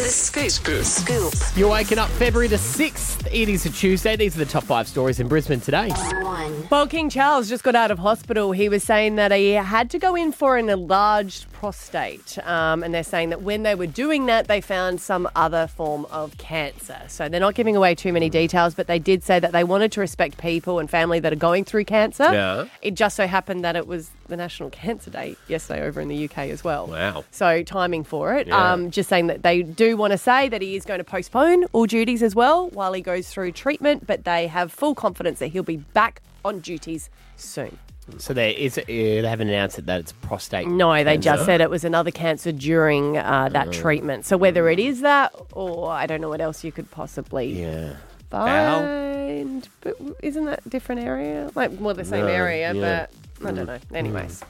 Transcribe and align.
The 0.00 0.08
Scoop. 0.08 0.50
Scoop. 0.50 0.82
Scoop. 0.82 1.34
You're 1.58 1.68
waking 1.68 1.98
up 1.98 2.08
February 2.08 2.48
the 2.48 2.56
6th. 2.56 3.28
It 3.30 3.50
is 3.50 3.66
a 3.66 3.68
Tuesday. 3.70 4.16
These 4.16 4.34
are 4.34 4.38
the 4.38 4.50
top 4.50 4.64
five 4.64 4.88
stories 4.88 5.20
in 5.20 5.28
Brisbane 5.28 5.60
today. 5.60 5.90
One. 5.90 6.66
Well, 6.70 6.86
King 6.86 7.10
Charles 7.10 7.50
just 7.50 7.62
got 7.62 7.74
out 7.74 7.90
of 7.90 7.98
hospital. 7.98 8.52
He 8.52 8.70
was 8.70 8.82
saying 8.82 9.16
that 9.16 9.30
he 9.30 9.50
had 9.50 9.90
to 9.90 9.98
go 9.98 10.14
in 10.16 10.32
for 10.32 10.56
an 10.56 10.70
enlarged 10.70 11.49
prostate. 11.60 12.38
Um, 12.46 12.82
and 12.82 12.94
they're 12.94 13.02
saying 13.02 13.28
that 13.28 13.42
when 13.42 13.64
they 13.64 13.74
were 13.74 13.86
doing 13.86 14.24
that, 14.26 14.48
they 14.48 14.62
found 14.62 14.98
some 14.98 15.28
other 15.36 15.66
form 15.66 16.06
of 16.06 16.38
cancer. 16.38 17.02
So 17.08 17.28
they're 17.28 17.38
not 17.38 17.54
giving 17.54 17.76
away 17.76 17.94
too 17.94 18.14
many 18.14 18.30
details, 18.30 18.74
but 18.74 18.86
they 18.86 18.98
did 18.98 19.22
say 19.22 19.38
that 19.38 19.52
they 19.52 19.62
wanted 19.62 19.92
to 19.92 20.00
respect 20.00 20.38
people 20.38 20.78
and 20.78 20.88
family 20.88 21.20
that 21.20 21.34
are 21.34 21.36
going 21.50 21.64
through 21.66 21.84
cancer. 21.84 22.32
Yeah. 22.32 22.64
It 22.80 22.94
just 22.94 23.14
so 23.14 23.26
happened 23.26 23.62
that 23.62 23.76
it 23.76 23.86
was 23.86 24.10
the 24.28 24.38
National 24.38 24.70
Cancer 24.80 25.10
Day 25.10 25.36
yesterday 25.48 25.82
over 25.82 26.00
in 26.00 26.08
the 26.08 26.24
UK 26.24 26.38
as 26.48 26.64
well. 26.64 26.86
Wow. 26.86 27.26
So 27.30 27.62
timing 27.62 28.04
for 28.04 28.34
it. 28.36 28.46
Yeah. 28.46 28.72
Um, 28.72 28.90
just 28.90 29.10
saying 29.10 29.26
that 29.26 29.42
they 29.42 29.60
do 29.60 29.98
want 29.98 30.12
to 30.12 30.18
say 30.18 30.48
that 30.48 30.62
he 30.62 30.76
is 30.76 30.86
going 30.86 30.98
to 30.98 31.04
postpone 31.04 31.64
all 31.74 31.84
duties 31.84 32.22
as 32.22 32.34
well 32.34 32.70
while 32.70 32.94
he 32.94 33.02
goes 33.02 33.28
through 33.28 33.52
treatment, 33.52 34.06
but 34.06 34.24
they 34.24 34.46
have 34.46 34.72
full 34.72 34.94
confidence 34.94 35.40
that 35.40 35.48
he'll 35.48 35.62
be 35.62 35.76
back 35.76 36.22
on 36.42 36.60
duties 36.60 37.10
soon. 37.36 37.78
So 38.18 38.34
there 38.34 38.50
is, 38.50 38.76
uh, 38.78 38.82
they 38.86 39.22
haven't 39.26 39.48
announced 39.48 39.78
it 39.78 39.86
that 39.86 40.00
it's 40.00 40.12
prostate. 40.12 40.66
No, 40.68 41.02
they 41.04 41.16
just 41.18 41.44
said 41.44 41.60
it 41.60 41.70
was 41.70 41.84
another 41.84 42.10
cancer 42.10 42.52
during 42.52 43.16
uh, 43.16 43.48
that 43.52 43.72
treatment. 43.72 44.26
So 44.26 44.36
whether 44.36 44.68
it 44.68 44.78
is 44.78 45.00
that 45.00 45.34
or 45.52 45.90
I 45.90 46.06
don't 46.06 46.20
know 46.20 46.28
what 46.28 46.40
else 46.40 46.64
you 46.64 46.72
could 46.72 46.90
possibly 46.90 47.60
Yeah. 47.62 47.94
find. 48.30 49.68
But 49.80 49.96
isn't 50.22 50.44
that 50.44 50.60
a 50.66 50.68
different 50.68 51.02
area? 51.02 51.50
Like, 51.54 51.70
well, 51.78 51.94
the 51.94 52.04
same 52.04 52.26
No, 52.26 52.32
area, 52.32 52.72
yeah. 52.74 53.06
but 53.40 53.48
I 53.48 53.52
don't 53.52 53.66
know. 53.66 53.78
Anyways. 53.94 54.42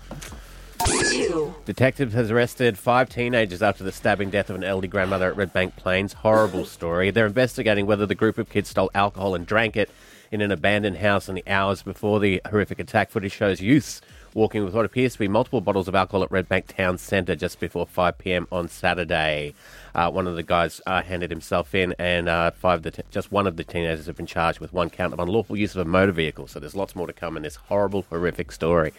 Two. 1.11 1.55
Detectives 1.67 2.15
has 2.15 2.31
arrested 2.31 2.79
five 2.79 3.11
teenagers 3.11 3.61
after 3.63 3.85
the 3.85 3.93
stabbing 3.93 4.31
death 4.31 4.49
of 4.49 4.57
an 4.57 4.65
elderly 4.65 4.89
grandmother 4.89 5.31
at 5.31 5.37
Redbank 5.37 5.77
Plains. 5.77 6.15
Horrible 6.15 6.65
story. 6.65 7.11
They're 7.11 7.27
investigating 7.27 7.85
whether 7.87 8.07
the 8.07 8.15
group 8.15 8.39
of 8.39 8.49
kids 8.49 8.71
stole 8.71 8.91
alcohol 8.95 9.35
and 9.35 9.47
drank 9.47 9.77
it 9.77 9.91
in 10.31 10.41
an 10.41 10.53
abandoned 10.53 10.99
house 10.99 11.29
in 11.29 11.35
the 11.35 11.45
hours 11.47 11.83
before 11.83 12.21
the 12.21 12.41
horrific 12.49 12.79
attack. 12.79 13.11
Footage 13.11 13.33
shows 13.33 13.61
youths 13.61 14.01
walking 14.35 14.65
with 14.65 14.75
what 14.75 14.85
appears 14.85 15.15
to 15.15 15.19
be 15.19 15.29
multiple 15.29 15.61
bottles 15.61 15.89
of 15.89 15.95
alcohol 15.95 16.23
at 16.23 16.31
Redbank 16.31 16.67
Town 16.69 16.99
Centre 16.99 17.35
just 17.35 17.59
before 17.59 17.87
5 17.87 18.19
p.m. 18.19 18.47
on 18.53 18.69
Saturday. 18.69 19.55
Uh, 19.95 20.11
one 20.11 20.27
of 20.27 20.37
the 20.37 20.43
guys 20.43 20.81
uh, 20.87 21.03
handed 21.03 21.31
himself 21.31 21.75
in, 21.75 21.95
and 21.99 22.29
uh, 22.29 22.53
five 22.53 22.79
of 22.79 22.83
the 22.85 22.91
te- 22.93 23.03
just 23.11 23.33
one 23.33 23.47
of 23.47 23.57
the 23.57 23.65
teenagers 23.65 24.07
have 24.07 24.17
been 24.17 24.27
charged 24.27 24.61
with 24.61 24.73
one 24.73 24.89
count 24.89 25.13
of 25.13 25.19
unlawful 25.19 25.57
use 25.57 25.75
of 25.75 25.81
a 25.81 25.89
motor 25.89 26.13
vehicle. 26.13 26.47
So 26.47 26.61
there's 26.61 26.77
lots 26.77 26.95
more 26.95 27.07
to 27.07 27.13
come 27.13 27.37
in 27.37 27.43
this 27.43 27.57
horrible, 27.57 28.07
horrific 28.09 28.53
story. 28.53 28.93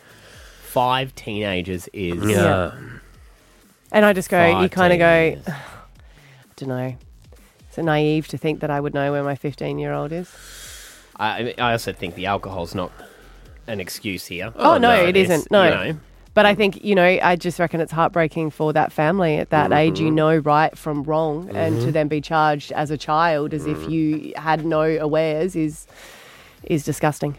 Five 0.64 1.16
teenagers 1.16 1.88
is. 1.94 2.30
Yeah. 2.30 2.78
And 3.92 4.06
I 4.06 4.14
just 4.14 4.30
go, 4.30 4.62
you 4.62 4.70
kind 4.70 4.94
of 4.94 5.00
go. 5.00 5.52
I 5.54 5.60
don't 6.58 6.70
know. 6.70 6.96
Is 7.72 7.78
it 7.78 7.84
naive 7.84 8.28
to 8.30 8.38
think 8.38 8.60
that 8.60 8.70
I 8.70 8.80
would 8.80 8.94
know 8.94 9.14
where 9.14 9.24
my 9.24 9.36
15 9.36 9.80
year 9.80 9.94
old 9.94 10.12
is? 10.12 10.30
I, 11.18 11.54
I 11.58 11.72
also 11.74 11.94
think 11.94 12.16
the 12.16 12.26
alcohol's 12.28 12.74
not 12.76 12.92
an 13.68 13.80
excuse 13.80 14.26
here. 14.26 14.52
Oh, 14.56 14.78
no, 14.78 14.92
it 15.06 15.16
It's, 15.16 15.30
isn't. 15.30 15.52
No. 15.52 15.64
You 15.64 15.70
know, 15.94 16.00
But 16.34 16.46
I 16.46 16.56
think, 16.56 16.84
you 16.84 16.96
know, 16.96 17.04
I 17.06 17.36
just 17.36 17.60
reckon 17.60 17.80
it's 17.82 17.92
heartbreaking 17.92 18.52
for 18.52 18.74
that 18.74 18.92
family 18.92 19.38
at 19.38 19.50
that 19.52 19.72
age. 19.72 19.96
Mm-hmm. 19.96 20.06
You 20.06 20.12
know 20.12 20.38
right 20.38 20.78
from 20.78 21.04
wrong. 21.04 21.50
And 21.56 21.80
to 21.82 21.92
then 21.92 22.08
be 22.08 22.22
charged 22.22 22.72
as 22.72 22.90
a 22.92 22.98
child 22.98 23.54
as 23.54 23.66
Mm. 23.66 23.72
if 23.84 23.90
you 23.90 24.34
had 24.36 24.66
no 24.66 24.80
awares 24.82 25.56
is 25.56 25.88
is 26.64 26.84
disgusting. 26.84 27.38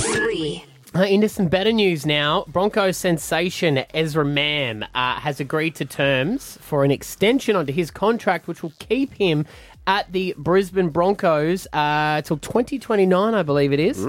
Three. 0.00 0.64
Uh, 0.94 1.00
into 1.04 1.26
some 1.26 1.48
better 1.48 1.72
news 1.72 2.04
now. 2.04 2.44
Broncos 2.48 2.98
sensation 2.98 3.82
Ezra 3.94 4.26
Mam 4.26 4.82
uh, 4.94 5.14
has 5.20 5.40
agreed 5.40 5.74
to 5.76 5.86
terms 5.86 6.58
for 6.60 6.84
an 6.84 6.90
extension 6.90 7.56
onto 7.56 7.72
his 7.72 7.90
contract, 7.90 8.46
which 8.46 8.62
will 8.62 8.74
keep 8.78 9.14
him 9.14 9.46
at 9.86 10.10
the 10.12 10.34
Brisbane 10.38 10.90
Broncos 10.90 11.66
uh, 11.72 12.22
till 12.22 12.38
2029, 12.38 13.34
I 13.34 13.42
believe 13.42 13.72
it 13.72 13.80
is. 13.80 14.06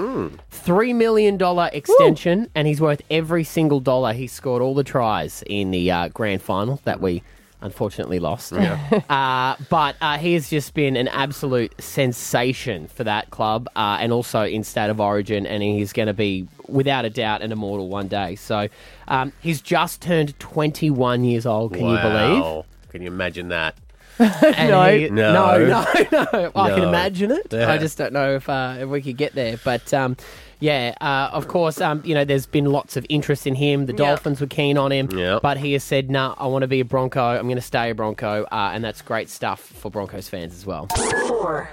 Three 0.52 0.94
million 0.94 1.38
dollar 1.38 1.70
extension, 1.74 2.50
and 2.56 2.68
he's 2.68 2.80
worth 2.81 3.02
every 3.09 3.44
single 3.44 3.80
dollar. 3.80 4.14
He 4.14 4.28
scored 4.28 4.62
all 4.62 4.75
the 4.75 4.84
tries 4.84 5.44
in 5.47 5.72
the 5.72 5.92
uh, 5.92 6.08
grand 6.09 6.42
final 6.42 6.80
that 6.84 7.02
we 7.02 7.24
unfortunately 7.62 8.20
lost. 8.20 8.53
uh, 9.09 9.56
but 9.70 9.96
uh, 10.02 10.18
he 10.18 10.34
has 10.34 10.50
just 10.50 10.74
been 10.74 10.96
an 10.96 11.08
absolute 11.08 11.74
sensation 11.81 12.88
for 12.88 13.03
that 13.06 13.31
club 13.31 13.68
uh, 13.76 13.97
and 14.00 14.12
also 14.12 14.44
in 14.44 14.64
State 14.64 14.90
of 14.90 15.00
Origin, 15.00 15.47
and 15.47 15.64
he's 15.64 15.94
going 15.94 16.08
to 16.08 16.14
be, 16.14 16.47
without 16.68 17.06
a 17.06 17.09
doubt, 17.09 17.42
an 17.42 17.52
immortal 17.52 17.88
one 17.88 18.08
day. 18.08 18.36
So 18.36 18.68
um, 19.08 19.31
he's 19.42 19.62
just 19.62 20.02
turned 20.02 20.38
21 20.40 21.24
years 21.24 21.46
old, 21.46 21.74
can 21.74 21.86
you 21.90 21.97
believe? 21.97 22.44
Can 22.90 23.02
you 23.02 23.08
imagine 23.08 23.47
that? 23.47 23.76
And 24.19 24.69
No. 24.69 24.84
he- 24.97 25.09
No. 25.09 25.34
no, 25.34 25.57
no, 26.12 26.25
no. 26.34 26.51
I 26.56 26.69
can 26.72 26.84
imagine 26.84 27.31
it. 27.31 27.47
Yeah. 27.51 27.72
I 27.72 27.78
just 27.78 27.97
don't 27.97 28.13
know 28.13 28.35
if 28.35 28.47
uh, 28.50 28.75
if 28.79 28.90
we 28.90 29.01
could 29.01 29.18
get 29.18 29.34
there. 29.34 29.57
But 29.63 29.94
um, 29.94 30.16
yeah, 30.59 30.94
uh, 31.01 31.29
of 31.34 31.47
course, 31.47 31.81
um, 31.81 32.01
you 32.06 32.13
know, 32.13 32.23
there's 32.23 32.46
been 32.46 32.66
lots 32.66 32.96
of 32.96 33.06
interest 33.09 33.46
in 33.47 33.56
him. 33.56 33.85
The 33.88 33.94
Yeah. 33.94 33.97
Dolphins 34.09 34.40
were 34.40 34.47
keen 34.47 34.78
on 34.78 34.91
him, 34.91 35.09
Yeah. 35.12 35.40
but 35.41 35.57
he 35.57 35.73
has 35.73 35.84
said, 35.84 36.09
"No, 36.12 36.35
I 36.38 36.47
want 36.47 36.62
to 36.62 36.68
be 36.68 36.79
a 36.79 36.85
Bronco. 36.85 37.22
I'm 37.22 37.44
going 37.47 37.56
to 37.56 37.62
stay 37.62 37.90
a 37.90 37.96
Bronco," 37.96 38.44
uh, 38.52 38.72
and 38.73 38.84
that's 38.84 39.02
great 39.02 39.29
stuff 39.29 39.59
for 39.59 39.90
Broncos 39.91 40.29
fans 40.29 40.53
as 40.53 40.66
well. 40.66 40.88
Four. 41.28 41.69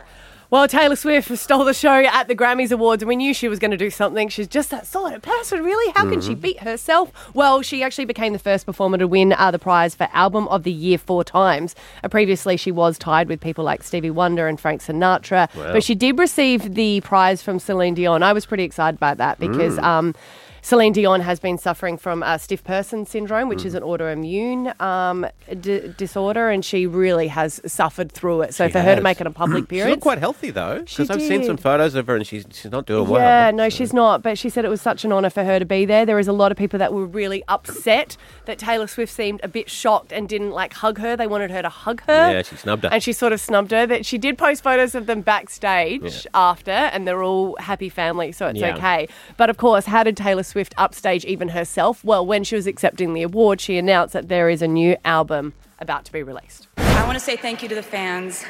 Well, 0.50 0.66
Taylor 0.66 0.96
Swift 0.96 1.30
stole 1.38 1.64
the 1.64 1.72
show 1.72 1.94
at 1.94 2.26
the 2.26 2.34
Grammys 2.34 2.72
Awards, 2.72 3.04
and 3.04 3.08
we 3.08 3.14
knew 3.14 3.32
she 3.32 3.46
was 3.46 3.60
going 3.60 3.70
to 3.70 3.76
do 3.76 3.88
something. 3.88 4.28
She's 4.28 4.48
just 4.48 4.70
that 4.70 4.84
sort 4.84 5.14
of 5.14 5.22
person, 5.22 5.62
really. 5.62 5.92
How 5.94 6.10
can 6.10 6.20
she 6.20 6.34
beat 6.34 6.58
herself? 6.58 7.12
Well, 7.34 7.62
she 7.62 7.84
actually 7.84 8.06
became 8.06 8.32
the 8.32 8.40
first 8.40 8.66
performer 8.66 8.98
to 8.98 9.06
win 9.06 9.32
uh, 9.32 9.52
the 9.52 9.60
prize 9.60 9.94
for 9.94 10.08
Album 10.12 10.48
of 10.48 10.64
the 10.64 10.72
Year 10.72 10.98
four 10.98 11.22
times. 11.22 11.76
Uh, 12.02 12.08
previously, 12.08 12.56
she 12.56 12.72
was 12.72 12.98
tied 12.98 13.28
with 13.28 13.40
people 13.40 13.62
like 13.62 13.84
Stevie 13.84 14.10
Wonder 14.10 14.48
and 14.48 14.58
Frank 14.58 14.80
Sinatra, 14.80 15.48
but 15.54 15.84
she 15.84 15.94
did 15.94 16.18
receive 16.18 16.74
the 16.74 17.00
prize 17.02 17.42
from 17.42 17.60
Celine 17.60 17.94
Dion. 17.94 18.24
I 18.24 18.32
was 18.32 18.44
pretty 18.44 18.64
excited 18.64 18.96
about 18.96 19.18
that 19.18 19.38
because. 19.38 19.78
Um, 19.78 20.16
Celine 20.62 20.92
Dion 20.92 21.20
has 21.20 21.40
been 21.40 21.58
suffering 21.58 21.96
from 21.96 22.22
uh, 22.22 22.38
stiff 22.38 22.62
person 22.64 23.06
syndrome, 23.06 23.48
which 23.48 23.64
is 23.64 23.74
an 23.74 23.82
autoimmune 23.82 24.78
um, 24.80 25.26
d- 25.60 25.92
disorder, 25.96 26.50
and 26.50 26.64
she 26.64 26.86
really 26.86 27.28
has 27.28 27.60
suffered 27.66 28.12
through 28.12 28.42
it. 28.42 28.54
So 28.54 28.66
She 28.66 28.72
for 28.72 28.80
her 28.80 28.96
to 28.96 29.00
make 29.02 29.20
it 29.20 29.26
a 29.26 29.30
public 29.30 29.64
She 29.70 29.80
she's 29.80 29.96
quite 30.02 30.18
healthy 30.18 30.50
though, 30.50 30.80
because 30.80 31.10
I've 31.10 31.22
seen 31.22 31.44
some 31.44 31.56
photos 31.56 31.94
of 31.94 32.06
her 32.06 32.16
and 32.16 32.26
she's 32.26 32.44
she's 32.52 32.70
not 32.70 32.86
doing 32.86 33.08
well. 33.08 33.20
Yeah, 33.20 33.50
no, 33.50 33.68
she's 33.68 33.92
not. 33.92 34.22
But 34.22 34.38
she 34.38 34.48
said 34.48 34.64
it 34.64 34.68
was 34.68 34.80
such 34.80 35.04
an 35.04 35.12
honour 35.12 35.30
for 35.30 35.44
her 35.44 35.58
to 35.58 35.64
be 35.64 35.84
there. 35.84 36.04
There 36.06 36.18
is 36.18 36.28
a 36.28 36.32
lot 36.32 36.52
of 36.52 36.58
people 36.58 36.78
that 36.78 36.92
were 36.92 37.06
really 37.06 37.42
upset 37.48 38.16
that 38.46 38.58
Taylor 38.58 38.86
Swift 38.86 39.12
seemed 39.12 39.40
a 39.42 39.48
bit 39.48 39.70
shocked 39.70 40.12
and 40.12 40.28
didn't 40.28 40.50
like 40.50 40.74
hug 40.74 40.98
her. 40.98 41.16
They 41.16 41.26
wanted 41.26 41.50
her 41.50 41.62
to 41.62 41.68
hug 41.68 42.02
her. 42.02 42.32
Yeah, 42.32 42.42
she 42.42 42.56
snubbed 42.56 42.84
her. 42.84 42.90
And 42.92 43.02
she 43.02 43.12
sort 43.12 43.32
of 43.32 43.40
snubbed 43.40 43.70
her. 43.70 43.86
That 43.86 44.04
she 44.06 44.18
did 44.18 44.36
post 44.38 44.62
photos 44.62 44.94
of 44.94 45.06
them 45.06 45.22
backstage 45.22 46.26
after, 46.34 46.70
and 46.70 47.06
they're 47.06 47.22
all 47.22 47.56
happy 47.58 47.88
family, 47.88 48.32
so 48.32 48.48
it's 48.48 48.58
Yeah. 48.60 48.76
okay. 48.76 49.08
But 49.36 49.50
of 49.50 49.56
course, 49.56 49.86
how 49.86 50.02
did 50.02 50.16
Taylor 50.16 50.42
Swift 50.50 50.74
upstage 50.76 51.24
even 51.24 51.50
herself? 51.50 52.04
Well, 52.04 52.26
when 52.26 52.42
she 52.42 52.56
was 52.56 52.66
accepting 52.66 53.14
the 53.14 53.22
award, 53.22 53.60
she 53.60 53.78
announced 53.78 54.14
that 54.14 54.26
there 54.26 54.50
is 54.50 54.62
a 54.62 54.66
new 54.66 54.96
album 55.04 55.52
about 55.78 56.04
to 56.06 56.12
be 56.12 56.24
released. 56.24 56.66
I 56.76 57.06
want 57.06 57.16
to 57.16 57.24
say 57.24 57.36
thank 57.36 57.62
you 57.62 57.68
to 57.68 57.76
the 57.76 57.84
fans 57.84 58.44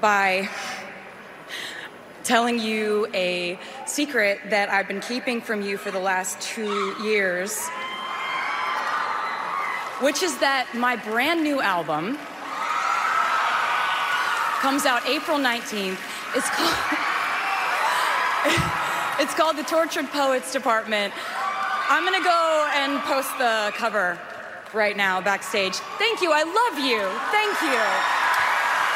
by 0.00 0.48
telling 2.24 2.58
you 2.58 3.06
a 3.14 3.56
secret 3.86 4.40
that 4.50 4.70
I've 4.70 4.88
been 4.88 5.00
keeping 5.00 5.40
from 5.40 5.62
you 5.62 5.76
for 5.76 5.92
the 5.92 6.00
last 6.00 6.40
two 6.40 6.96
years, 7.00 7.68
which 10.00 10.24
is 10.24 10.36
that 10.38 10.66
my 10.74 10.96
brand 10.96 11.44
new 11.44 11.60
album 11.60 12.18
comes 14.58 14.84
out 14.84 15.06
April 15.06 15.38
19th. 15.38 16.00
It's 16.34 16.50
called. 16.50 16.74
It's 19.20 19.34
called 19.34 19.56
the 19.56 19.64
Tortured 19.64 20.06
Poets 20.10 20.52
Department. 20.52 21.12
I'm 21.88 22.04
gonna 22.04 22.22
go 22.22 22.70
and 22.76 23.00
post 23.00 23.36
the 23.38 23.72
cover 23.74 24.16
right 24.72 24.96
now 24.96 25.20
backstage. 25.20 25.74
Thank 25.98 26.22
you. 26.22 26.30
I 26.32 26.44
love 26.44 26.78
you. 26.78 27.00
Thank 27.32 27.62
you. 27.62 28.17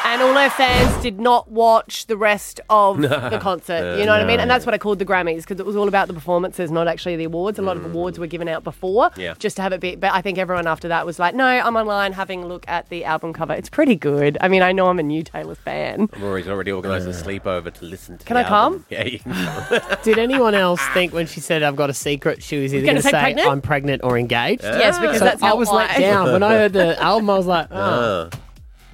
And 0.05 0.21
all 0.21 0.33
her 0.33 0.49
fans 0.49 1.01
did 1.01 1.19
not 1.19 1.49
watch 1.49 2.07
the 2.07 2.17
rest 2.17 2.59
of 2.69 3.01
the 3.01 3.39
concert. 3.41 3.97
You 3.97 4.05
know 4.05 4.11
what 4.11 4.21
I 4.21 4.25
mean? 4.25 4.39
And 4.39 4.49
that's 4.51 4.65
what 4.65 4.75
I 4.75 4.77
called 4.77 4.99
the 4.99 5.05
Grammys 5.05 5.37
because 5.41 5.59
it 5.59 5.65
was 5.65 5.75
all 5.75 5.87
about 5.87 6.07
the 6.07 6.13
performances, 6.13 6.69
not 6.71 6.87
actually 6.87 7.15
the 7.15 7.23
awards. 7.23 7.57
A 7.57 7.61
lot 7.61 7.77
of 7.77 7.85
awards 7.85 8.19
were 8.19 8.27
given 8.27 8.47
out 8.47 8.63
before, 8.63 9.11
Yeah. 9.15 9.33
just 9.39 9.55
to 9.57 9.61
have 9.61 9.71
it 9.73 9.79
be. 9.79 9.95
But 9.95 10.13
I 10.13 10.21
think 10.21 10.37
everyone 10.37 10.67
after 10.67 10.87
that 10.89 11.05
was 11.05 11.19
like, 11.19 11.33
"No, 11.35 11.45
I'm 11.45 11.75
online 11.77 12.11
having 12.13 12.43
a 12.43 12.47
look 12.47 12.65
at 12.67 12.89
the 12.89 13.05
album 13.05 13.33
cover. 13.33 13.53
It's 13.53 13.69
pretty 13.69 13.95
good. 13.95 14.37
I 14.41 14.49
mean, 14.49 14.61
I 14.61 14.71
know 14.73 14.87
I'm 14.87 14.99
a 14.99 15.03
new 15.03 15.23
Taylor 15.23 15.55
fan. 15.55 16.09
Rory's 16.19 16.47
already 16.47 16.71
organised 16.71 17.07
a 17.07 17.11
sleepover 17.11 17.73
to 17.73 17.85
listen 17.85 18.17
to. 18.17 18.25
Can 18.25 18.35
the 18.35 18.41
I 18.45 18.49
come? 18.49 18.85
Yeah, 18.89 19.05
you 19.05 19.19
can 19.19 19.33
come. 19.33 19.97
Did 20.03 20.19
anyone 20.19 20.53
else 20.53 20.81
think 20.93 21.13
when 21.13 21.27
she 21.27 21.39
said, 21.39 21.63
"I've 21.63 21.75
got 21.77 21.89
a 21.89 21.93
secret," 21.93 22.43
she 22.43 22.61
was 22.61 22.73
either 22.73 22.85
Gonna 22.85 23.01
say 23.01 23.11
say, 23.11 23.19
pregnant? 23.21 23.47
"I'm 23.49 23.61
pregnant" 23.61 24.01
or 24.03 24.17
engaged? 24.17 24.63
Yes, 24.63 24.99
because 24.99 25.19
So 25.19 25.25
that's 25.25 25.41
I 25.41 25.47
how 25.47 25.55
was 25.55 25.71
let 25.71 25.97
down 25.97 26.31
when 26.33 26.43
I 26.43 26.49
heard 26.59 26.73
the 26.73 27.01
album. 27.01 27.29
I 27.29 27.37
was 27.37 27.47
like, 27.47 27.67
"Oh, 27.71 27.77
Uh, 27.77 28.29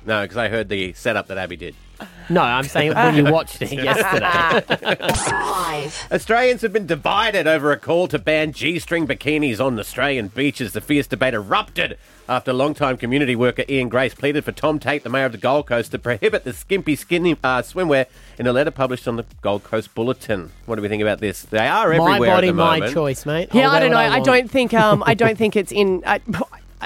No, 0.09 0.23
because 0.23 0.37
I 0.37 0.47
heard 0.49 0.69
the 0.69 0.93
setup 0.93 1.27
that 1.27 1.37
Abby 1.37 1.55
did. 1.55 1.75
No, 2.31 2.41
I'm 2.41 2.63
saying 2.63 2.95
when 2.95 3.15
you 3.15 3.31
watched 3.31 3.61
it 3.61 3.71
yesterday. 3.73 5.13
Five. 5.13 6.07
Australians 6.11 6.61
have 6.61 6.73
been 6.73 6.87
divided 6.87 7.45
over 7.45 7.71
a 7.71 7.77
call 7.77 8.07
to 8.07 8.17
ban 8.17 8.51
G-string 8.51 9.05
bikinis 9.05 9.63
on 9.63 9.77
Australian 9.79 10.29
beaches. 10.29 10.73
The 10.73 10.81
fierce 10.81 11.05
debate 11.05 11.35
erupted 11.35 11.99
after 12.27 12.53
longtime 12.53 12.97
community 12.97 13.35
worker 13.35 13.65
Ian 13.69 13.89
Grace 13.89 14.15
pleaded 14.15 14.45
for 14.45 14.51
Tom 14.51 14.79
Tate, 14.79 15.03
the 15.03 15.09
mayor 15.09 15.25
of 15.25 15.31
the 15.31 15.37
Gold 15.37 15.67
Coast, 15.67 15.91
to 15.91 15.99
prohibit 15.99 16.43
the 16.43 16.53
skimpy 16.53 16.95
skinny 16.95 17.33
uh, 17.43 17.61
swimwear 17.61 18.05
in 18.39 18.47
a 18.47 18.53
letter 18.53 18.71
published 18.71 19.07
on 19.07 19.15
the 19.17 19.25
Gold 19.41 19.63
Coast 19.63 19.93
Bulletin. 19.93 20.51
What 20.65 20.77
do 20.77 20.81
we 20.81 20.87
think 20.87 21.01
about 21.03 21.19
this? 21.19 21.43
They 21.43 21.67
are 21.67 21.91
everywhere 21.91 22.19
my 22.19 22.27
at 22.27 22.33
body, 22.35 22.47
the 22.47 22.53
my 22.53 22.79
moment. 22.79 22.93
choice, 22.93 23.25
mate. 23.25 23.49
Yeah, 23.53 23.63
I'll 23.63 23.69
I 23.69 23.73
wear 23.73 23.79
don't 23.81 23.91
know. 23.91 23.97
what 23.97 24.11
I, 24.11 24.19
don't 24.21 24.49
think 24.49 24.73
um, 24.73 25.03
I 25.05 25.13
don't 25.13 25.37
think 25.37 25.55
it's 25.55 25.71
in 25.71 26.03
I, 26.05 26.21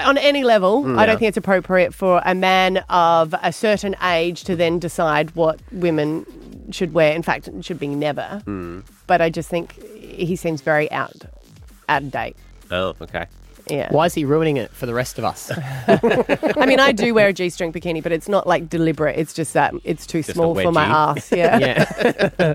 on 0.04 0.18
any 0.18 0.44
level. 0.44 0.84
Mm, 0.84 0.98
I 0.98 1.06
don't 1.06 1.18
think 1.18 1.28
it's 1.28 1.36
appropriate 1.36 1.94
for 1.94 2.20
a 2.24 2.34
man 2.34 2.78
of 2.88 3.34
a 3.42 3.52
certain 3.52 3.96
age 4.02 4.44
to 4.44 4.56
then 4.56 4.78
decide 4.78 5.34
what 5.34 5.60
women 5.72 6.26
should 6.70 6.92
wear. 6.94 7.14
In 7.14 7.22
fact, 7.22 7.48
it 7.48 7.64
should 7.64 7.78
be 7.78 7.88
never. 7.88 8.42
Mm. 8.46 8.84
But 9.06 9.20
I 9.20 9.30
just 9.30 9.48
think 9.48 9.80
he 10.00 10.36
seems 10.36 10.60
very 10.60 10.90
out 10.90 11.14
out 11.88 12.02
of 12.02 12.10
date. 12.10 12.36
Oh, 12.70 12.94
okay. 13.00 13.26
Yeah. 13.70 13.88
Why 13.90 14.06
is 14.06 14.14
he 14.14 14.24
ruining 14.24 14.56
it 14.58 14.70
for 14.70 14.86
the 14.86 14.92
rest 14.94 15.18
of 15.18 15.24
us? 15.24 15.50
I 15.88 16.66
mean, 16.66 16.80
I 16.80 16.92
do 16.92 17.14
wear 17.14 17.28
a 17.28 17.32
G-string 17.40 17.72
bikini, 17.72 18.02
but 18.02 18.12
it's 18.12 18.28
not 18.28 18.46
like 18.46 18.68
deliberate. 18.68 19.18
It's 19.18 19.32
just 19.32 19.54
that 19.54 19.72
it's 19.84 20.06
too 20.06 20.18
a 20.18 20.22
small 20.22 20.54
for 20.54 20.70
my 20.70 20.86
wedgie. 20.86 21.16
ass. 21.16 21.32
Yeah. 21.32 21.58
yeah. 22.38 22.54